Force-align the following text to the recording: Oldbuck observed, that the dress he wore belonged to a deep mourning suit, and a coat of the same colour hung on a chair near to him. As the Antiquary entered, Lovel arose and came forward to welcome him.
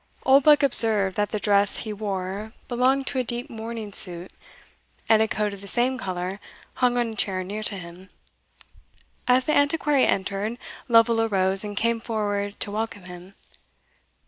Oldbuck 0.25 0.63
observed, 0.63 1.15
that 1.17 1.29
the 1.29 1.37
dress 1.39 1.77
he 1.85 1.93
wore 1.93 2.53
belonged 2.67 3.05
to 3.05 3.19
a 3.19 3.23
deep 3.23 3.51
mourning 3.51 3.93
suit, 3.93 4.33
and 5.07 5.21
a 5.21 5.27
coat 5.27 5.53
of 5.53 5.61
the 5.61 5.67
same 5.67 5.99
colour 5.99 6.39
hung 6.81 6.97
on 6.97 7.09
a 7.09 7.15
chair 7.15 7.43
near 7.43 7.61
to 7.61 7.75
him. 7.77 8.09
As 9.27 9.45
the 9.45 9.55
Antiquary 9.55 10.07
entered, 10.07 10.57
Lovel 10.87 11.21
arose 11.21 11.63
and 11.63 11.77
came 11.77 11.99
forward 11.99 12.59
to 12.61 12.71
welcome 12.71 13.03
him. 13.03 13.35